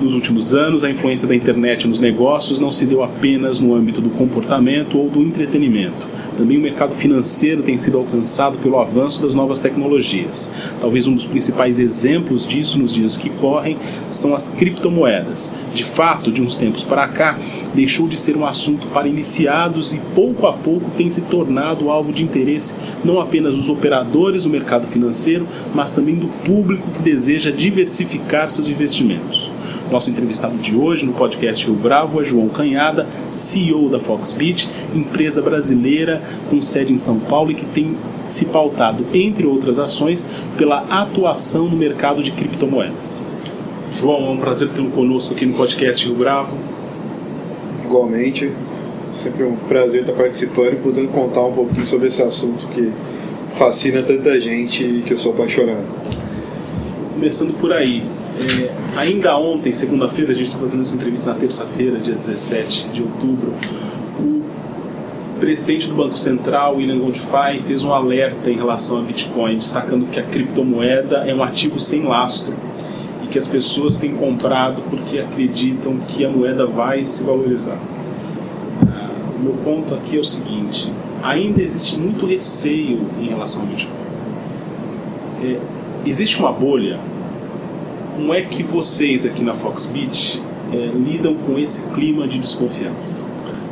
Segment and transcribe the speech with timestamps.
[0.00, 4.00] Nos últimos anos, a influência da internet nos negócios não se deu apenas no âmbito
[4.00, 6.06] do comportamento ou do entretenimento.
[6.36, 10.52] Também o mercado financeiro tem sido alcançado pelo avanço das novas tecnologias.
[10.80, 13.76] Talvez um dos principais exemplos disso nos dias que correm
[14.10, 15.54] são as criptomoedas.
[15.74, 17.36] De fato, de uns tempos para cá,
[17.74, 22.12] deixou de ser um assunto para iniciados e pouco a pouco tem se tornado alvo
[22.12, 27.50] de interesse não apenas dos operadores do mercado financeiro, mas também do público que deseja
[27.50, 29.50] diversificar seus investimentos.
[29.90, 35.42] Nosso entrevistado de hoje no podcast Rio Bravo é João Canhada, CEO da Foxbit, empresa
[35.42, 37.96] brasileira com sede em São Paulo e que tem
[38.28, 43.24] se pautado, entre outras ações, pela atuação no mercado de criptomoedas.
[43.94, 46.56] João, é um prazer tê-lo conosco aqui no podcast Rio Bravo.
[47.84, 48.50] Igualmente,
[49.12, 52.90] sempre um prazer estar participando e podendo contar um pouquinho sobre esse assunto que
[53.50, 55.84] fascina tanta gente e que eu sou apaixonado.
[57.12, 58.02] Começando por aí,
[58.40, 63.00] é, ainda ontem, segunda-feira, a gente está fazendo essa entrevista na terça-feira, dia 17 de
[63.00, 63.54] outubro,
[64.18, 64.42] o
[65.38, 70.18] presidente do Banco Central, William Goldfein, fez um alerta em relação a Bitcoin, destacando que
[70.18, 72.54] a criptomoeda é um ativo sem lastro
[73.34, 77.76] que as pessoas têm comprado porque acreditam que a moeda vai se valorizar.
[79.36, 83.96] O meu ponto aqui é o seguinte: ainda existe muito receio em relação ao Bitcoin.
[85.42, 85.58] É,
[86.06, 87.00] existe uma bolha
[88.14, 90.40] como é que vocês aqui na Foxbit
[90.72, 93.18] é, lidam com esse clima de desconfiança?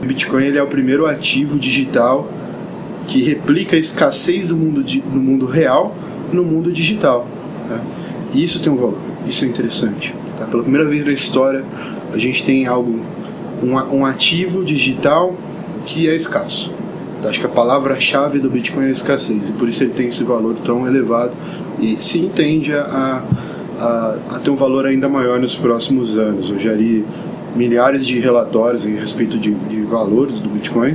[0.03, 2.29] O Bitcoin ele é o primeiro ativo digital
[3.07, 5.95] que replica a escassez do mundo, di, no mundo real
[6.33, 7.29] no mundo digital.
[7.69, 7.81] Tá?
[8.35, 10.15] E isso tem um valor, isso é interessante.
[10.39, 10.45] Tá?
[10.47, 11.65] Pela primeira vez na história,
[12.13, 13.01] a gente tem algo,
[13.63, 15.35] um, um ativo digital
[15.87, 16.73] que é escasso.
[17.23, 17.31] Tá?
[17.31, 20.55] Acho que a palavra-chave do Bitcoin é escassez, e por isso ele tem esse valor
[20.65, 21.33] tão elevado
[21.81, 23.23] e se entende a,
[23.81, 26.51] a, a ter um valor ainda maior nos próximos anos.
[26.51, 27.05] Eu já li
[27.57, 30.95] milhares de relatórios a respeito de, de valores do Bitcoin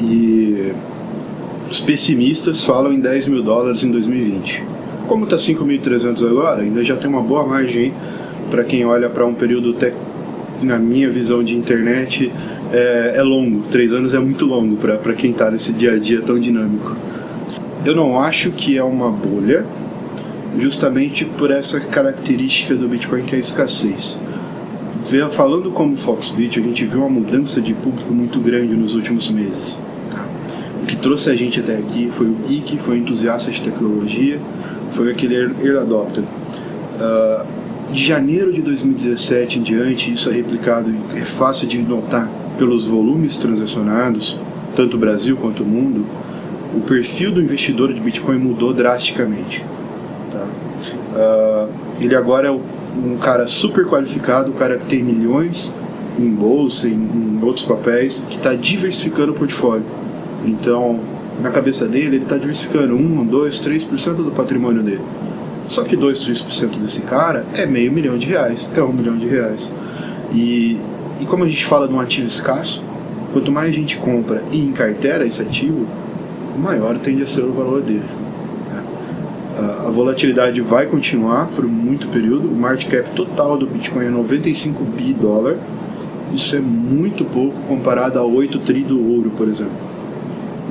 [0.00, 0.72] e
[1.70, 4.75] os pessimistas falam em 10 mil dólares em 2020.
[5.06, 7.92] Como está 5.300 agora, ainda já tem uma boa margem
[8.50, 9.92] para quem olha para um período, te,
[10.62, 12.32] na minha visão de internet,
[12.72, 13.62] é, é longo.
[13.70, 16.96] Três anos é muito longo para quem está nesse dia a dia tão dinâmico.
[17.84, 19.64] Eu não acho que é uma bolha,
[20.58, 24.18] justamente por essa característica do Bitcoin que é a escassez.
[25.30, 29.78] Falando como Foxbit, a gente viu uma mudança de público muito grande nos últimos meses.
[30.10, 30.26] Tá?
[30.82, 34.40] O que trouxe a gente até aqui foi o geek, foi o entusiasta de tecnologia,
[34.96, 36.24] foi aquele early adopter.
[36.24, 37.44] Uh,
[37.92, 43.36] de janeiro de 2017 em diante, isso é replicado é fácil de notar pelos volumes
[43.36, 44.36] transacionados,
[44.74, 46.06] tanto o Brasil quanto o mundo,
[46.74, 49.64] o perfil do investidor de Bitcoin mudou drasticamente.
[51.14, 51.68] Uh,
[52.00, 55.72] ele agora é um cara super qualificado, um cara que tem milhões
[56.18, 59.84] em bolsa, em, em outros papéis, que está diversificando o portfólio.
[60.44, 61.00] Então,
[61.40, 65.02] na cabeça dele, ele está diversificando 1, 2, 3% do patrimônio dele.
[65.68, 69.26] Só que 2, 3% desse cara é meio milhão de reais, é um milhão de
[69.26, 69.70] reais.
[70.32, 70.78] E,
[71.20, 72.82] e como a gente fala de um ativo escasso,
[73.32, 75.86] quanto mais a gente compra e encartera esse ativo,
[76.58, 78.16] maior tende a ser o valor dele
[79.86, 82.48] a volatilidade vai continuar por muito período.
[82.48, 85.56] O market cap total do Bitcoin é 95 bi dólar.
[86.34, 89.85] Isso é muito pouco comparado a 8 tri do ouro, por exemplo.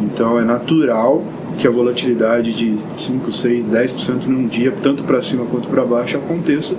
[0.01, 1.23] Então é natural
[1.57, 6.17] que a volatilidade de 5, 6, 10% num dia, tanto para cima quanto para baixo,
[6.17, 6.75] aconteça.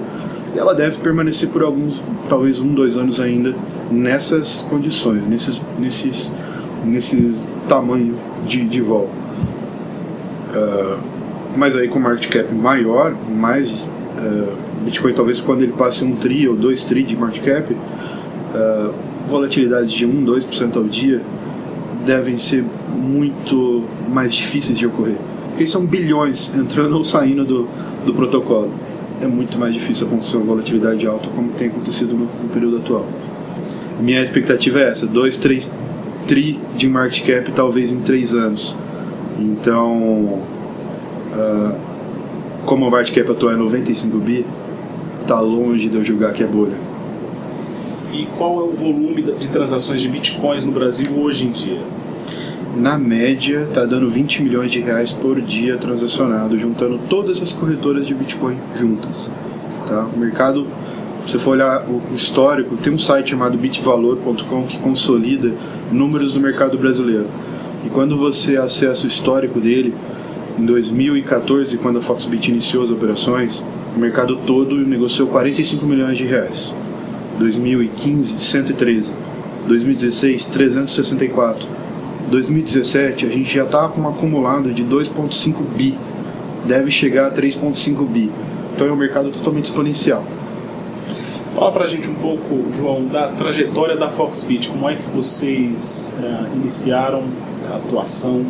[0.55, 3.55] E ela deve permanecer por alguns, talvez um, dois anos ainda,
[3.91, 6.33] nessas condições, nesses, nesses,
[6.85, 8.15] nesses tamanho
[8.47, 9.09] de, de vol.
[10.55, 10.99] Uh,
[11.57, 14.53] mas aí com market cap maior, mais uh,
[14.85, 18.95] Bitcoin talvez quando ele passe um tri ou dois tri de market cap, uh,
[19.29, 21.21] volatilidades de 1, 2% ao dia
[22.05, 22.65] devem ser
[22.97, 25.17] muito mais difíceis de ocorrer.
[25.51, 27.69] Porque são bilhões entrando ou saindo do,
[28.05, 28.71] do protocolo.
[29.21, 33.07] É muito mais difícil acontecer uma volatilidade alta como tem acontecido no, no período atual.
[34.01, 35.75] Minha expectativa é essa, 2, 3
[36.27, 38.77] tri de market cap talvez em 3 anos.
[39.39, 40.43] Então,
[41.37, 41.75] Uh,
[42.65, 44.45] como o market cap atual é 95 bi,
[45.27, 46.77] tá longe de eu julgar que é bolha.
[48.13, 51.79] E qual é o volume de transações de bitcoins no Brasil hoje em dia?
[52.79, 58.07] Na média, está dando 20 milhões de reais por dia transacionado, juntando todas as corretoras
[58.07, 59.31] de Bitcoin juntas.
[59.89, 60.07] Tá?
[60.15, 60.67] O mercado,
[61.25, 65.53] se você for olhar o histórico, tem um site chamado bitvalor.com que consolida
[65.91, 67.27] números do mercado brasileiro.
[67.83, 69.95] E quando você acessa o histórico dele,
[70.59, 73.65] em 2014, quando a Foxbit iniciou as operações,
[73.97, 76.75] o mercado todo negociou 45 milhões de reais.
[77.39, 79.13] 2015, 113.
[79.67, 81.76] 2016, 364.
[82.31, 85.97] 2017, a gente já está com um acumulado de 2,5 bi.
[86.65, 88.31] Deve chegar a 3,5 bi.
[88.75, 90.25] Então é um mercado totalmente exponencial.
[91.55, 94.69] Fala pra gente um pouco, João, da trajetória da Foxbit.
[94.69, 97.23] Como é que vocês uh, iniciaram
[97.73, 98.45] a atuação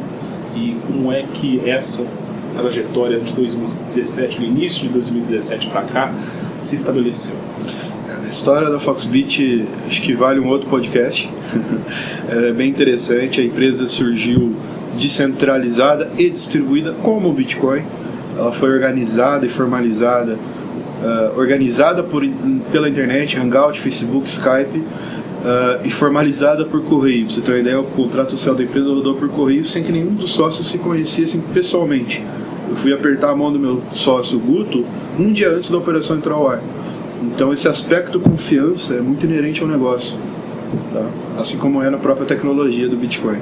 [0.56, 2.04] e como é que essa
[2.56, 6.14] trajetória de 2017, no início de 2017 para cá,
[6.62, 7.45] se estabeleceu?
[8.26, 11.30] A história da Foxbit acho que vale um outro podcast.
[12.28, 13.40] é bem interessante.
[13.40, 14.52] A empresa surgiu
[14.98, 17.84] descentralizada e distribuída como o Bitcoin.
[18.36, 22.26] Ela foi organizada e formalizada, uh, organizada por,
[22.72, 27.26] pela internet, Hangout, Facebook, Skype uh, e formalizada por correio.
[27.26, 29.92] Pra você ter uma ideia, o contrato social da empresa rodou por correio sem que
[29.92, 32.24] nenhum dos sócios se conhecessem pessoalmente.
[32.68, 34.84] Eu fui apertar a mão do meu sócio Guto
[35.16, 36.60] um dia antes da operação entrar ao ar.
[37.22, 40.18] Então esse aspecto confiança é muito inerente ao negócio,
[40.92, 41.06] tá?
[41.38, 43.38] assim como é na própria tecnologia do Bitcoin.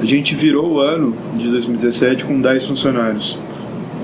[0.00, 3.38] A gente virou o ano de 2017 com 10 funcionários.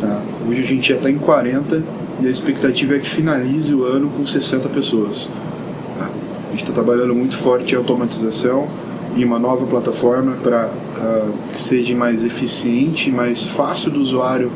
[0.01, 0.21] Tá?
[0.49, 1.83] Hoje a gente já está em 40
[2.23, 5.29] e a expectativa é que finalize o ano com 60 pessoas
[6.55, 8.69] gente está trabalhando muito forte em automatização
[9.17, 14.51] e uma nova plataforma para uh, que seja mais eficiente, mais fácil do usuário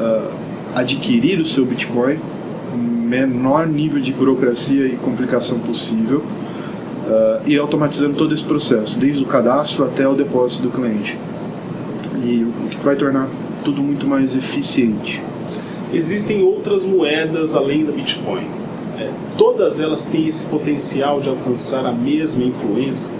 [0.00, 0.30] uh,
[0.74, 2.18] adquirir o seu Bitcoin,
[3.08, 9.26] menor nível de burocracia e complicação possível, uh, e automatizando todo esse processo, desde o
[9.26, 11.18] cadastro até o depósito do cliente.
[12.22, 13.28] E o que vai tornar
[13.64, 15.22] tudo muito mais eficiente.
[15.92, 18.58] Existem outras moedas além da Bitcoin
[18.98, 23.16] é, todas elas têm esse potencial de alcançar a mesma influência?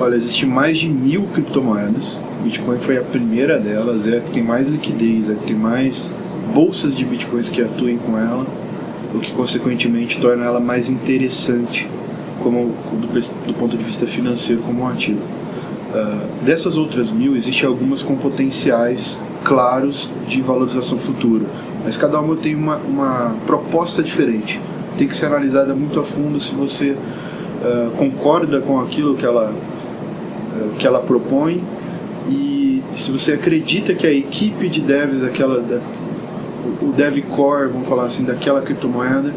[0.00, 2.18] Olha, existem mais de mil criptomoedas.
[2.42, 5.56] Bitcoin foi a primeira delas, é a que tem mais liquidez, é a que tem
[5.56, 6.12] mais
[6.52, 8.46] bolsas de bitcoins que atuem com ela,
[9.14, 11.88] o que consequentemente torna ela mais interessante
[12.42, 15.20] como do, do ponto de vista financeiro como um ativo.
[15.20, 21.46] Uh, dessas outras mil, existem algumas com potenciais claros de valorização futura
[21.84, 24.60] mas cada uma tem uma, uma proposta diferente.
[24.98, 29.50] Tem que ser analisada muito a fundo se você uh, concorda com aquilo que ela,
[29.52, 31.62] uh, que ela propõe
[32.28, 35.64] e se você acredita que a equipe de devs, aquela,
[36.82, 39.32] o dev core, vamos falar assim, daquela criptomoeda,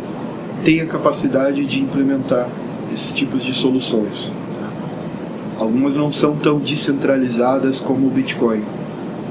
[0.63, 2.47] tem a capacidade de implementar
[2.93, 4.31] esses tipos de soluções.
[4.59, 5.63] Tá?
[5.63, 8.63] Algumas não são tão descentralizadas como o Bitcoin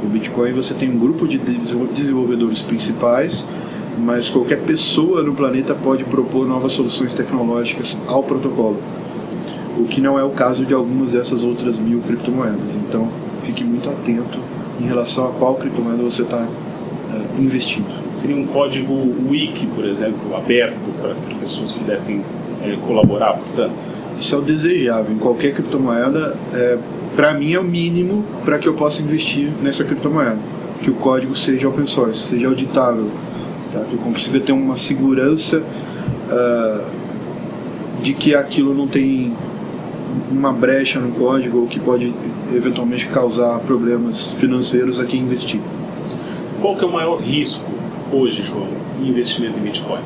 [0.02, 3.46] o Bitcoin você tem um grupo de desenvolvedores principais,
[3.96, 8.78] mas qualquer pessoa no planeta pode propor novas soluções tecnológicas ao protocolo.
[9.78, 12.74] O que não é o caso de algumas dessas outras mil criptomoedas.
[12.74, 13.08] Então,
[13.44, 14.40] fique muito atento
[14.80, 16.48] em relação a qual criptomoeda você está
[17.38, 17.86] investindo.
[18.14, 18.92] Seria um código
[19.28, 22.22] wiki, por exemplo, aberto para que as pessoas pudessem
[22.62, 23.74] é, colaborar, portanto?
[24.18, 25.12] Isso é o desejável.
[25.14, 26.78] Em qualquer criptomoeda, é,
[27.16, 30.38] para mim é o mínimo para que eu possa investir nessa criptomoeda.
[30.82, 33.08] Que o código seja open source, seja auditável,
[33.72, 33.80] tá?
[33.80, 36.82] que eu consiga ter uma segurança uh,
[38.02, 39.32] de que aquilo não tem
[40.30, 42.12] uma brecha no código ou que pode
[42.54, 45.60] eventualmente causar problemas financeiros a quem investir.
[46.62, 47.68] Qual que é o maior risco
[48.12, 48.68] hoje, João,
[49.02, 49.98] em investimento em Bitcoin?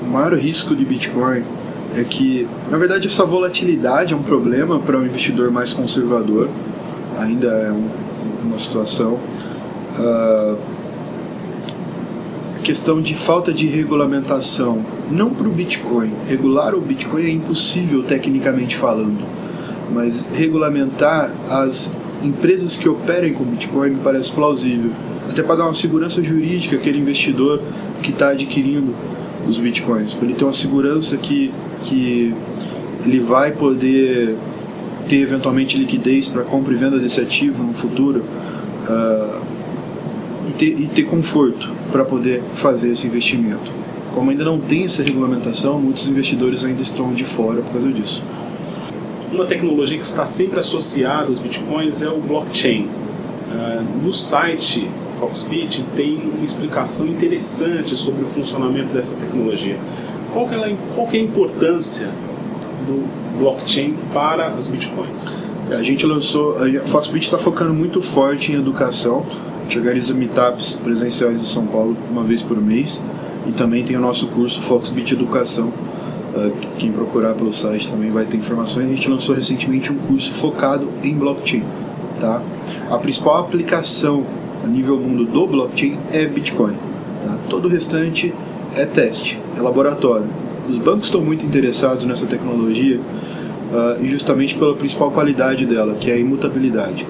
[0.00, 1.42] O maior risco de Bitcoin
[1.96, 6.48] é que, na verdade, essa volatilidade é um problema para um investidor mais conservador,
[7.18, 7.88] ainda é um,
[8.44, 9.18] uma situação.
[9.98, 10.56] Uh,
[12.62, 16.12] questão de falta de regulamentação, não para o Bitcoin.
[16.28, 19.26] Regular o Bitcoin é impossível tecnicamente falando,
[19.92, 24.92] mas regulamentar as empresas que operem com Bitcoin me parece plausível,
[25.28, 27.60] até para dar uma segurança jurídica àquele investidor
[28.02, 28.94] que está adquirindo
[29.46, 31.52] os bitcoins, para ele ter uma segurança que
[31.84, 32.34] que
[33.04, 34.36] ele vai poder
[35.08, 38.22] ter eventualmente liquidez para compra e venda desse ativo no futuro
[38.88, 39.40] uh,
[40.46, 43.70] e, ter, e ter conforto para poder fazer esse investimento.
[44.14, 48.22] Como ainda não tem essa regulamentação, muitos investidores ainda estão de fora por causa disso.
[49.32, 52.86] Uma tecnologia que está sempre associada aos bitcoins é o blockchain.
[52.86, 59.76] Uh, no site Foxbit tem uma explicação interessante sobre o funcionamento dessa tecnologia.
[60.32, 62.10] Qual que, é, qual que é a importância
[62.86, 63.04] do
[63.38, 65.34] blockchain para as bitcoins?
[65.70, 69.26] A gente lançou, a Foxbit está focando muito forte em educação.
[69.60, 73.02] A gente organiza meetups presenciais em São Paulo uma vez por mês
[73.46, 75.72] e também tem o nosso curso Foxbit Educação.
[76.34, 78.86] Uh, quem procurar pelo site também vai ter informações.
[78.86, 81.64] A gente lançou recentemente um curso focado em blockchain.
[82.20, 82.42] Tá?
[82.90, 84.24] A principal aplicação
[84.62, 86.74] a nível mundo do blockchain é Bitcoin.
[87.24, 87.36] Tá?
[87.48, 88.32] Todo o restante
[88.74, 90.26] é teste, é laboratório.
[90.68, 96.10] Os bancos estão muito interessados nessa tecnologia uh, e justamente pela principal qualidade dela, que
[96.10, 97.06] é a imutabilidade.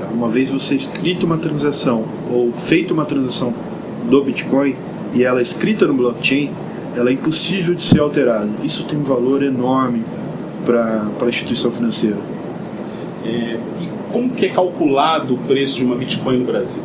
[0.00, 0.08] Tá?
[0.12, 3.52] Uma vez você escrito uma transação ou feito uma transação
[4.08, 4.74] do Bitcoin
[5.14, 6.50] e ela é escrita no blockchain,
[6.96, 8.48] ela é impossível de ser alterada.
[8.64, 10.02] Isso tem um valor enorme
[10.64, 12.16] para a instituição financeira.
[13.24, 13.58] É,
[14.12, 16.82] como que é calculado o preço de uma Bitcoin no Brasil?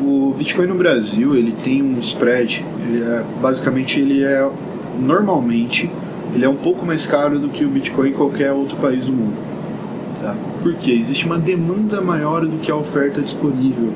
[0.00, 4.48] O Bitcoin no Brasil ele tem um spread, ele é, basicamente ele é
[4.98, 5.90] normalmente
[6.34, 9.12] ele é um pouco mais caro do que o Bitcoin em qualquer outro país do
[9.12, 9.36] mundo.
[10.20, 10.36] Tá?
[10.62, 10.92] Por quê?
[10.92, 13.88] Existe uma demanda maior do que a oferta disponível.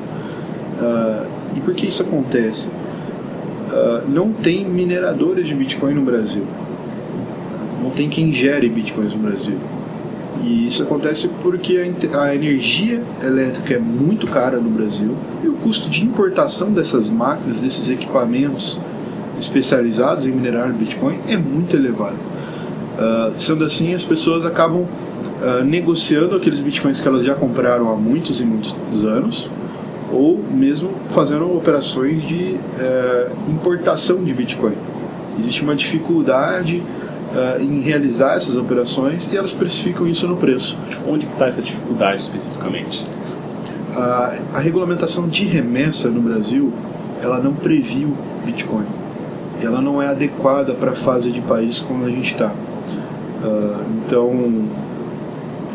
[0.81, 2.67] Uh, e por que isso acontece?
[2.67, 6.43] Uh, não tem mineradores de Bitcoin no Brasil.
[7.81, 9.57] Não tem quem gere Bitcoins no Brasil.
[10.41, 11.77] E isso acontece porque
[12.13, 17.61] a, energia elétrica é muito cara no Brasil e o custo de importação dessas máquinas,
[17.61, 18.79] desses equipamentos
[19.39, 22.15] especializados em minerar Bitcoin é muito elevado.
[22.15, 27.95] Uh, sendo assim, as pessoas acabam uh, negociando aqueles Bitcoins que elas já compraram há
[27.95, 28.73] muitos e muitos
[29.05, 29.49] anos
[30.11, 34.75] ou mesmo fazendo operações de uh, importação de Bitcoin.
[35.39, 36.83] Existe uma dificuldade
[37.33, 40.77] uh, em realizar essas operações e elas precificam isso no preço.
[41.07, 43.05] Onde está essa dificuldade especificamente?
[43.95, 46.71] Uh, a regulamentação de remessa no Brasil
[47.21, 48.13] ela não previu
[48.45, 48.85] Bitcoin.
[49.61, 52.47] Ela não é adequada para a fase de país como a gente está.
[52.47, 54.65] Uh, então,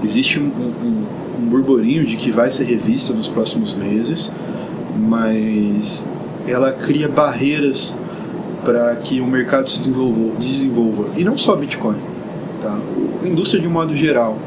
[0.03, 1.07] existe um, um,
[1.41, 4.31] um burburinho de que vai ser revista nos próximos meses,
[4.97, 6.05] mas
[6.47, 7.97] ela cria barreiras
[8.65, 11.05] para que o mercado se desenvolva, desenvolva.
[11.17, 11.97] E não só Bitcoin,
[12.63, 12.79] tá?
[13.23, 14.39] a indústria de um modo geral.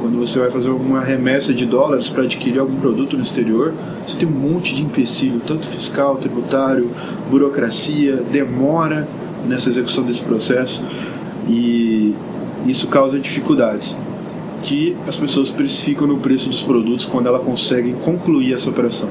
[0.00, 3.74] Quando você vai fazer uma remessa de dólares para adquirir algum produto no exterior,
[4.06, 6.90] você tem um monte de empecilho, tanto fiscal, tributário,
[7.30, 9.06] burocracia, demora
[9.46, 10.82] nessa execução desse processo
[11.46, 12.14] e
[12.66, 13.96] isso causa dificuldades
[14.62, 19.08] que as pessoas precificam no preço dos produtos quando ela consegue concluir essa operação.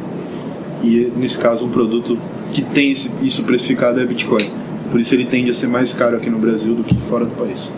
[0.83, 2.17] E nesse caso, um produto
[2.51, 4.49] que tem esse, isso precificado é Bitcoin.
[4.91, 7.35] Por isso ele tende a ser mais caro aqui no Brasil do que fora do
[7.35, 7.71] país.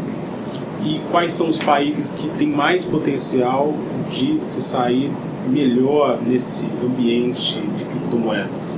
[0.83, 3.73] E quais são os países que têm mais potencial
[4.09, 5.11] de se sair
[5.47, 8.77] melhor nesse ambiente de criptomoedas?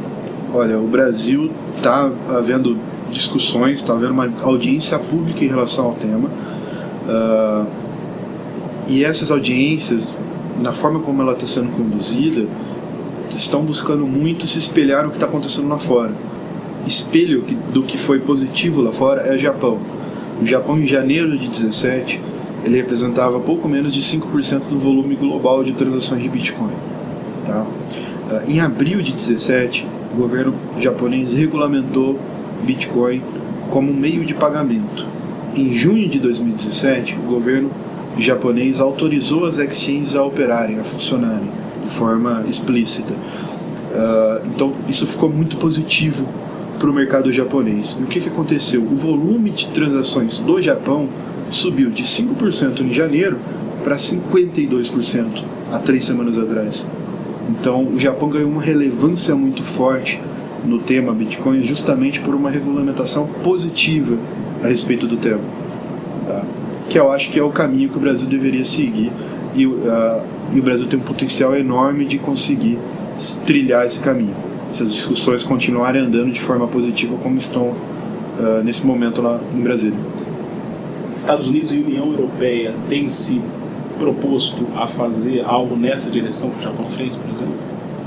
[0.53, 2.77] Olha, o Brasil está havendo
[3.09, 6.29] discussões, está havendo uma audiência pública em relação ao tema.
[7.07, 7.65] Uh,
[8.87, 10.17] e essas audiências,
[10.61, 12.45] na forma como ela está sendo conduzida,
[13.37, 16.11] estão buscando muito se espelhar no que está acontecendo lá fora.
[16.85, 19.79] Espelho do que foi positivo lá fora é o Japão.
[20.41, 22.19] O Japão, em janeiro de 17,
[22.65, 26.71] ele representava pouco menos de 5% do volume global de transações de Bitcoin.
[27.45, 27.65] Tá?
[28.31, 32.19] Ah, em abril de 17, o governo japonês regulamentou
[32.63, 33.21] Bitcoin
[33.69, 35.05] como um meio de pagamento.
[35.55, 37.69] Em junho de 2017, o governo
[38.17, 43.13] japonês autorizou as exchanges a operarem, a funcionarem de forma explícita.
[43.13, 46.27] Uh, então isso ficou muito positivo
[46.79, 47.95] para o mercado japonês.
[47.99, 48.81] E o que, que aconteceu?
[48.81, 51.07] O volume de transações do Japão
[51.51, 53.37] subiu de 5% em janeiro
[53.83, 56.85] para 52% há três semanas atrás.
[57.49, 60.19] Então o Japão ganhou uma relevância muito forte
[60.65, 64.17] no tema Bitcoin justamente por uma regulamentação positiva
[64.63, 65.41] a respeito do tema.
[66.27, 66.43] Tá?
[66.89, 69.11] Que eu acho que é o caminho que o Brasil deveria seguir
[69.55, 70.23] e uh,
[70.53, 72.77] e o Brasil tem um potencial enorme de conseguir
[73.45, 74.35] trilhar esse caminho.
[74.71, 77.63] Se as discussões continuarem andando de forma positiva como estão
[78.39, 79.97] uh, nesse momento lá em Brasília.
[81.15, 83.39] Estados Unidos e União Europeia têm se
[83.99, 87.53] proposto a fazer algo nessa direção que o Japão fez, por exemplo?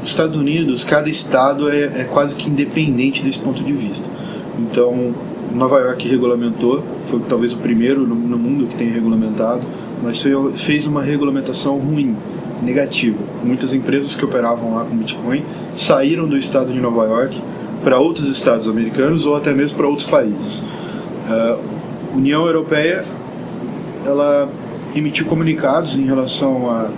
[0.02, 4.08] Os Estados Unidos, cada estado é, é quase que independente desse ponto de vista.
[4.58, 5.14] Então,
[5.54, 9.62] Nova York regulamentou, foi talvez o primeiro no, no mundo que tem regulamentado,
[10.02, 10.22] mas
[10.56, 12.14] fez uma regulamentação ruim,
[12.62, 13.18] negativa.
[13.44, 15.44] Muitas empresas que operavam lá com Bitcoin
[15.74, 17.40] saíram do estado de Nova York
[17.82, 20.62] para outros estados americanos ou até mesmo para outros países.
[21.28, 23.04] A uh, União Europeia
[24.04, 24.48] ela
[24.94, 26.88] emitiu comunicados em relação a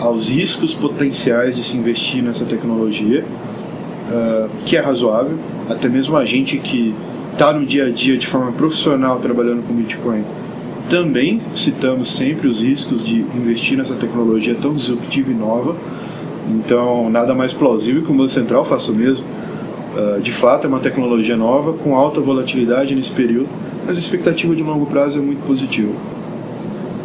[0.00, 5.38] aos riscos potenciais de se investir nessa tecnologia, uh, que é razoável.
[5.68, 6.94] Até mesmo a gente que
[7.32, 10.24] está no dia a dia de forma profissional trabalhando com Bitcoin,
[10.88, 15.76] também citamos sempre os riscos de investir nessa tecnologia tão disruptiva e nova.
[16.50, 19.24] Então, nada mais plausível que o Banco Central faça o mesmo.
[19.96, 23.48] Uh, de fato, é uma tecnologia nova, com alta volatilidade nesse período,
[23.86, 25.92] mas a expectativa de longo prazo é muito positiva.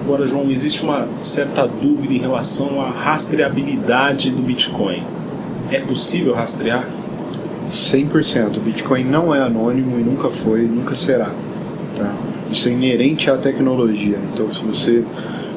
[0.03, 5.03] Agora, João, existe uma certa dúvida em relação à rastreabilidade do Bitcoin.
[5.71, 6.89] É possível rastrear?
[7.71, 8.57] 100%.
[8.57, 11.29] O Bitcoin não é anônimo e nunca foi, nunca será.
[11.95, 12.11] Tá?
[12.51, 14.17] Isso é inerente à tecnologia.
[14.33, 15.03] Então, se você.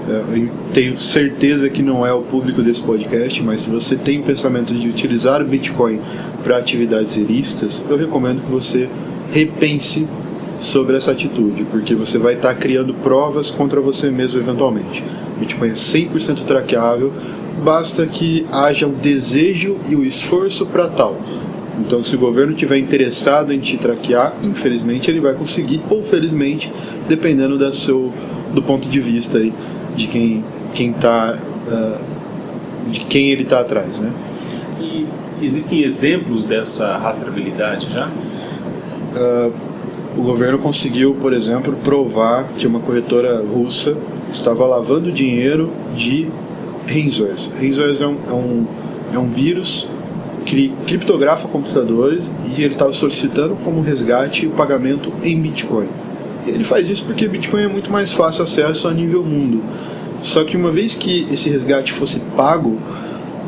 [0.08, 4.20] Eh, eu tenho certeza que não é o público desse podcast, mas se você tem
[4.20, 6.00] o pensamento de utilizar o Bitcoin
[6.42, 8.88] para atividades ilícitas, eu recomendo que você
[9.32, 10.06] repense
[10.60, 15.02] sobre essa atitude, porque você vai estar tá criando provas contra você mesmo eventualmente.
[15.36, 17.12] O Bitcoin é 100% traqueável,
[17.64, 21.16] basta que haja o desejo e o esforço para tal.
[21.84, 26.72] Então, se o governo tiver interessado em te traquear, infelizmente ele vai conseguir, ou felizmente,
[27.08, 28.12] dependendo do seu
[28.54, 29.52] do ponto de vista aí,
[29.96, 31.36] de quem quem tá
[31.66, 34.12] uh, de quem ele está atrás, né?
[34.80, 35.06] E
[35.42, 38.08] existem exemplos dessa rastreabilidade já?
[38.08, 39.52] Uh,
[40.16, 43.96] o governo conseguiu, por exemplo, provar que uma corretora russa
[44.30, 46.28] estava lavando dinheiro de
[46.86, 47.36] ransomware.
[47.60, 48.66] Ransomware é um, é um,
[49.14, 49.88] é um vírus
[50.44, 55.88] que criptografa computadores e ele estava solicitando como resgate o pagamento em Bitcoin.
[56.46, 59.62] Ele faz isso porque Bitcoin é muito mais fácil acesso a nível mundo.
[60.22, 62.78] Só que uma vez que esse resgate fosse pago,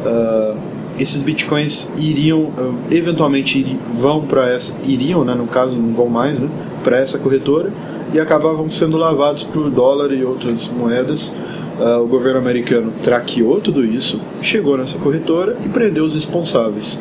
[0.04, 0.56] uh,
[0.98, 6.38] esses bitcoins iriam uh, eventualmente vão para essa iriam, né, no caso não vão mais,
[6.38, 6.48] né,
[6.82, 7.72] para essa corretora
[8.12, 11.34] e acabavam sendo lavados por dólar e outras moedas.
[11.78, 17.00] Uh, o governo americano traqueou tudo isso, chegou nessa corretora e prendeu os responsáveis.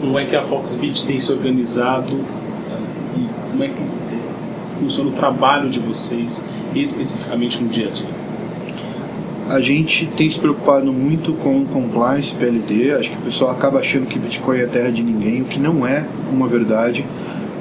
[0.00, 2.18] Como é que a Foxbit tem se organizado
[3.16, 8.18] e como é que funciona o trabalho de vocês especificamente no dia a dia?
[9.48, 12.92] a gente tem se preocupado muito com compliance PLD.
[12.92, 15.86] Acho que o pessoal acaba achando que Bitcoin é terra de ninguém, o que não
[15.86, 17.04] é uma verdade.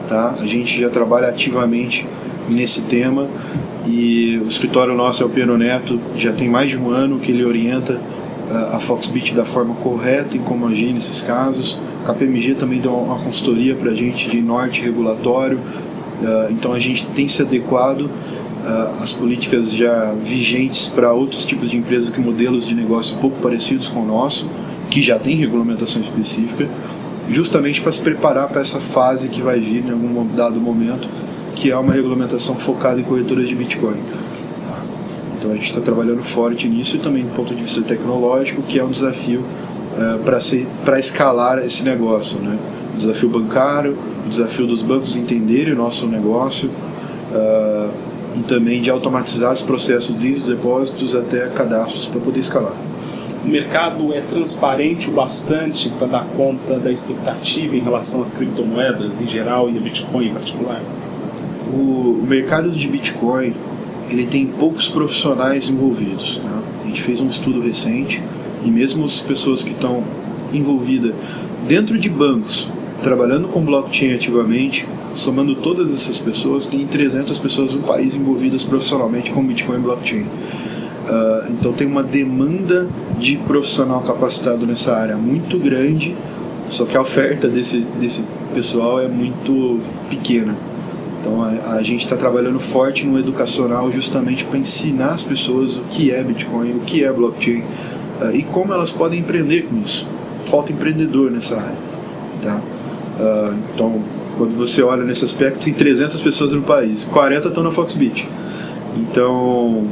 [0.10, 0.36] Tá?
[0.40, 2.06] A gente já trabalha ativamente
[2.48, 3.28] nesse tema
[3.88, 7.32] e o escritório nosso é o Piano Neto, já tem mais de um ano que
[7.32, 11.80] ele orienta uh, a Foxbit da forma correta em como agir nesses casos.
[12.04, 16.80] A KPMG também deu uma consultoria para a gente de norte regulatório, uh, então a
[16.80, 22.22] gente tem se adequado uh, as políticas já vigentes para outros tipos de empresas com
[22.22, 24.50] modelos de negócio pouco parecidos com o nosso,
[24.90, 26.68] que já tem regulamentação específica,
[27.30, 31.08] justamente para se preparar para essa fase que vai vir em algum dado momento,
[31.58, 33.96] que é uma regulamentação focada em corretoras de Bitcoin.
[33.96, 34.80] Tá?
[35.38, 38.80] Então a gente está trabalhando forte nisso e também do ponto de vista tecnológico, que
[38.80, 40.20] é um desafio uh,
[40.86, 42.40] para escalar esse negócio.
[42.40, 42.58] Né?
[42.94, 46.70] O desafio bancário, o desafio dos bancos entenderem o nosso negócio.
[47.32, 52.74] Uh, e também de automatizar os processos de depósitos até cadastros para poder escalar.
[53.44, 59.20] O mercado é transparente o bastante para dar conta da expectativa em relação às criptomoedas
[59.22, 60.82] em geral e a Bitcoin em particular?
[61.74, 63.54] O mercado de Bitcoin
[64.10, 66.40] ele tem poucos profissionais envolvidos.
[66.44, 66.62] Tá?
[66.84, 68.22] A gente fez um estudo recente
[68.64, 70.04] e mesmo as pessoas que estão
[70.54, 71.14] envolvidas
[71.68, 72.70] dentro de bancos,
[73.04, 79.32] trabalhando com blockchain ativamente, somando todas essas pessoas, tem 300 pessoas no país envolvidas profissionalmente
[79.32, 80.22] com Bitcoin e blockchain.
[80.22, 86.16] Uh, então tem uma demanda de profissional capacitado nessa área muito grande,
[86.70, 90.56] só que a oferta desse, desse pessoal é muito pequena.
[91.28, 95.82] Então a, a gente está trabalhando forte no educacional justamente para ensinar as pessoas o
[95.90, 97.64] que é Bitcoin, o que é blockchain
[98.22, 100.08] uh, e como elas podem empreender com isso.
[100.46, 101.76] Falta empreendedor nessa área.
[102.42, 102.62] Tá?
[103.20, 104.02] Uh, então
[104.38, 108.28] quando você olha nesse aspecto, tem 300 pessoas no país, 40 estão na Foxbit.
[108.96, 109.88] Então,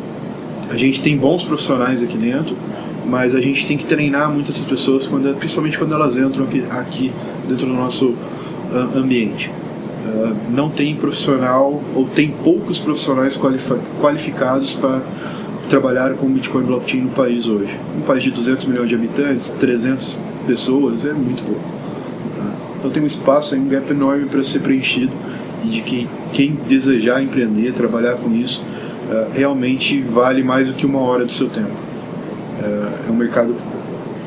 [0.70, 2.56] a gente tem bons profissionais aqui dentro,
[3.08, 6.64] mas a gente tem que treinar muitas essas pessoas, quando, principalmente quando elas entram aqui,
[6.70, 7.12] aqui
[7.50, 9.50] dentro do nosso uh, ambiente.
[10.52, 13.40] Não tem profissional, ou tem poucos profissionais
[14.00, 15.02] qualificados para
[15.70, 17.76] trabalhar com Bitcoin blockchain no país hoje.
[17.98, 21.76] Um país de 200 milhões de habitantes, 300 pessoas, é muito pouco.
[22.86, 25.12] Então tem um espaço, um gap enorme para ser preenchido
[25.64, 28.64] e de quem, quem desejar empreender, trabalhar com isso,
[29.10, 31.72] uh, realmente vale mais do que uma hora do seu tempo.
[32.62, 33.56] Uh, é um mercado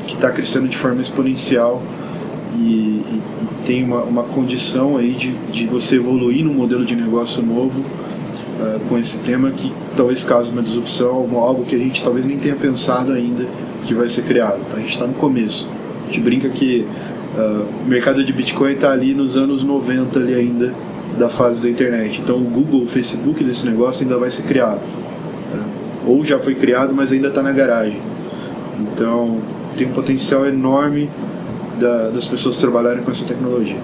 [0.05, 1.81] que está crescendo de forma exponencial
[2.53, 3.21] e, e
[3.69, 8.79] tem uma, uma condição aí de, de você evoluir num modelo de negócio novo uh,
[8.89, 12.55] com esse tema que talvez cause uma disrupção, algo que a gente talvez nem tenha
[12.55, 13.45] pensado ainda
[13.85, 14.59] que vai ser criado.
[14.71, 14.77] Tá?
[14.77, 15.69] A gente está no começo.
[16.01, 16.83] A gente brinca que
[17.37, 20.73] uh, o mercado de Bitcoin está ali nos anos 90 ali ainda
[21.19, 22.21] da fase da internet.
[22.23, 24.81] Então o Google, o Facebook desse negócio ainda vai ser criado.
[25.51, 25.63] Tá?
[26.07, 27.99] Ou já foi criado, mas ainda está na garagem.
[28.79, 29.37] Então
[29.77, 31.07] tem um potencial enorme
[31.79, 33.77] da, das pessoas trabalharem com essa tecnologia.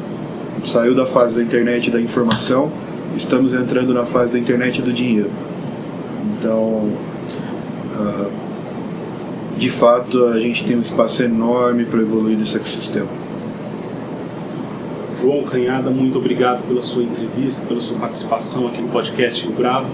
[0.52, 2.72] A gente saiu da fase da internet da informação,
[3.16, 5.30] estamos entrando na fase da internet do dinheiro.
[6.38, 6.92] Então,
[7.98, 8.32] uh,
[9.58, 13.08] de fato, a gente tem um espaço enorme para evoluir nesse ecossistema.
[15.16, 19.88] João Canhada, muito obrigado pela sua entrevista, pela sua participação aqui no podcast Rio Bravo.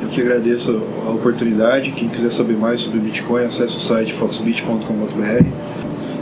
[0.00, 1.90] Eu que agradeço a oportunidade.
[1.90, 5.67] Quem quiser saber mais sobre Bitcoin, acesse o site foxbit.com.br.